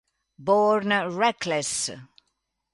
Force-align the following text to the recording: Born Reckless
Born 0.39 0.89
Reckless 1.13 1.91